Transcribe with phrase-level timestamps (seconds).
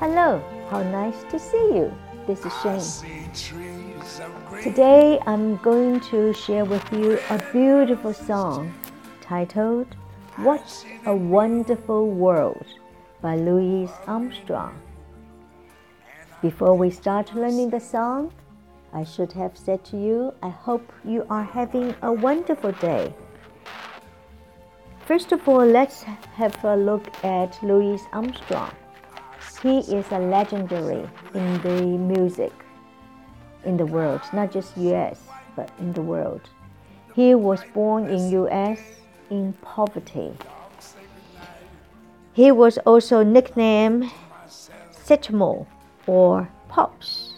[0.00, 1.92] Hello, how nice to see you.
[2.26, 3.30] This is Shane.
[4.62, 8.72] Today I'm going to share with you a beautiful song
[9.20, 9.94] titled
[10.36, 12.64] What a Wonderful World
[13.20, 14.80] by Louis Armstrong.
[16.40, 18.32] Before we start learning the song,
[18.94, 23.12] I should have said to you, I hope you are having a wonderful day.
[25.04, 28.72] First of all, let's have a look at Louis Armstrong.
[29.62, 32.52] He is a legendary in the music
[33.64, 35.20] in the world, not just US,
[35.54, 36.40] but in the world.
[37.14, 38.78] He was born in US
[39.28, 40.32] in poverty.
[42.32, 44.10] He was also nicknamed
[44.48, 45.66] Satchmo
[46.06, 47.34] or Pops.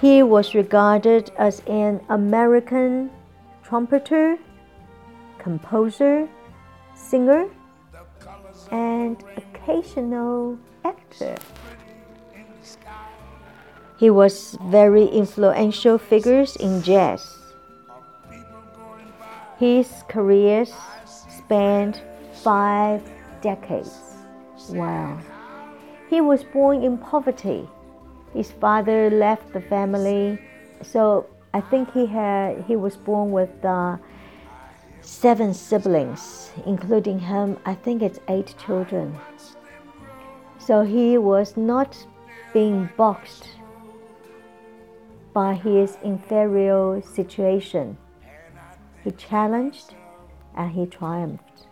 [0.00, 3.10] He was regarded as an American
[3.64, 4.38] trumpeter,
[5.38, 6.28] composer,
[6.94, 7.48] singer,
[8.70, 11.36] and occasional actor.
[13.98, 17.36] He was very influential figures in jazz.
[19.58, 20.64] His career
[21.04, 22.00] spanned
[22.42, 23.02] five
[23.42, 23.98] decades.
[24.70, 25.18] Wow.
[26.08, 27.68] He was born in poverty.
[28.32, 30.40] His father left the family,
[30.82, 33.98] so I think he had he was born with uh,
[35.02, 37.58] seven siblings, including him.
[37.66, 39.18] I think it's eight children.
[40.70, 41.96] So he was not
[42.52, 43.48] being boxed
[45.32, 47.98] by his inferior situation.
[49.02, 49.94] He challenged
[50.56, 51.66] and he triumphed.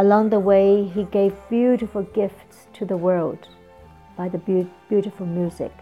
[0.00, 3.46] Along the way, he gave beautiful gifts to the world
[4.16, 5.72] by the be beautiful music.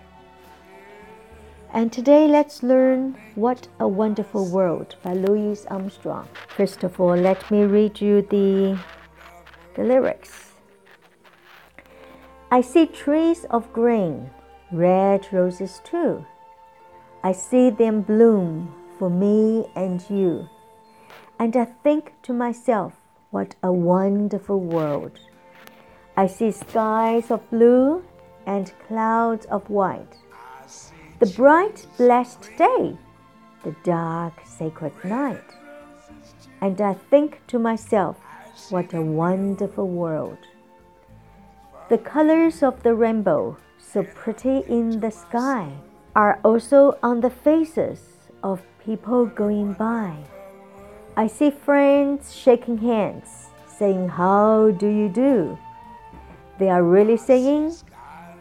[1.72, 6.28] And today, let's learn What a Wonderful World by Louis Armstrong.
[6.54, 8.78] First of all, let me read you the,
[9.74, 10.51] the lyrics.
[12.52, 14.28] I see trees of green
[14.70, 16.26] red roses too.
[17.24, 20.50] I see them bloom for me and you.
[21.38, 22.92] And I think to myself,
[23.30, 25.18] what a wonderful world.
[26.14, 28.04] I see skies of blue
[28.44, 30.18] and clouds of white.
[31.20, 32.98] The bright, blessed day,
[33.64, 35.56] the dark, sacred night.
[36.60, 38.18] And I think to myself,
[38.68, 40.36] what a wonderful world.
[41.88, 45.72] The colors of the rainbow so pretty in the sky
[46.14, 48.00] are also on the faces
[48.42, 50.16] of people going by.
[51.16, 55.58] I see friends shaking hands, saying, How do you do?
[56.58, 57.74] They are really saying,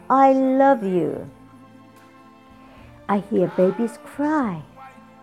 [0.08, 1.28] I love you.
[3.08, 4.62] I hear babies cry.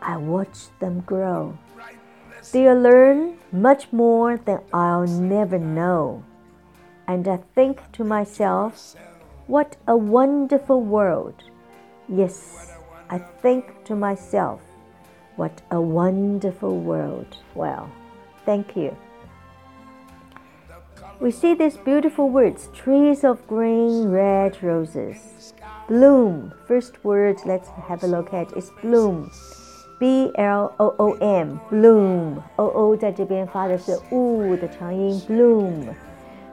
[0.02, 1.58] I watch them grow.
[2.52, 6.24] They'll learn much more than I'll never know
[7.09, 8.97] And I think to myself,
[9.47, 11.35] what a wonderful world!
[12.09, 12.73] Yes,
[13.11, 14.61] I think to myself,
[15.37, 17.37] what a wonderful world.
[17.55, 17.91] Well,
[18.47, 18.97] thank you.
[21.21, 25.53] We see these beautiful words trees of green, red roses.
[25.89, 29.31] Bloom, first word let's have a look at is bloom.
[30.01, 32.43] B L O O M, bloom.
[32.57, 35.95] O O 在这边发的是 u 的长音，bloom。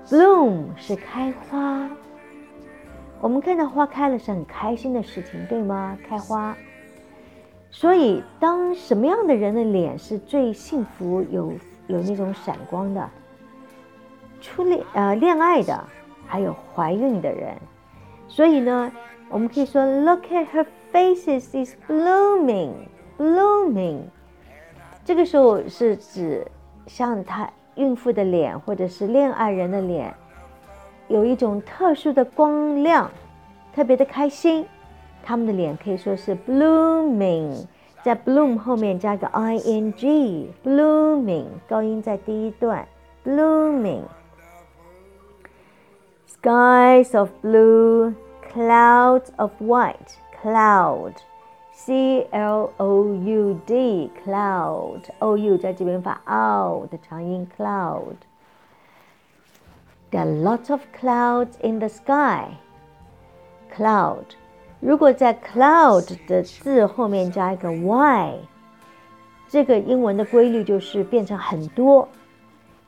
[0.08, 1.88] Bloom 是开花。
[3.20, 5.96] 我们看到花开了是很开心的事情，对吗？
[6.08, 6.56] 开花。
[7.70, 11.52] 所以，当什么样的人的脸是最幸福、有
[11.88, 13.10] 有那种闪光的？
[14.40, 15.84] 初恋呃恋爱的，
[16.26, 17.56] 还有怀孕的人。
[18.28, 18.92] 所以呢，
[19.28, 22.72] 我们可以说，Look at her faces is blooming,
[23.18, 24.02] blooming。
[25.04, 26.46] 这个时候是指
[26.86, 30.12] 像她孕妇的脸，或者是恋爱人的脸。
[31.08, 33.10] 有一种特殊的光亮，
[33.72, 34.66] 特别的开心。
[35.22, 37.66] 他们的脸可以说是 blooming，
[38.02, 42.86] 在 bloom 后面加个 i n g，blooming 高音在第一段
[43.24, 44.02] ，blooming。
[46.28, 48.14] Skies of blue,
[48.52, 51.12] clouds of white, cloud,
[51.78, 58.16] c l o u d, cloud, o u 在这边发 o 的长音，cloud。
[60.10, 62.46] There are lots of clouds in the sky.
[63.76, 64.24] Cloud，
[64.80, 68.38] 如果在 cloud 的字后面加一个 y，
[69.46, 72.08] 这个英文的规律就是变成很多。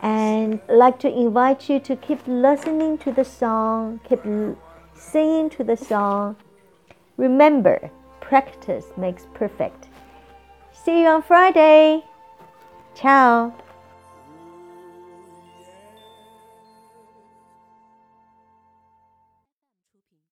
[0.00, 4.20] and like to invite you to keep listening to the song, keep
[4.94, 6.36] singing to the song.
[7.16, 9.88] Remember, practice makes perfect.
[10.72, 12.04] See you on Friday.
[12.94, 13.52] Ciao.